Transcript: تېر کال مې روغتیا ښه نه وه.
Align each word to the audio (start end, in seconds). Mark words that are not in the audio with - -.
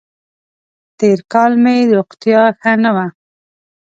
تېر 0.97 1.19
کال 1.33 1.51
مې 1.63 1.75
روغتیا 1.97 2.41
ښه 2.59 2.73
نه 2.83 2.91
وه. 2.95 3.05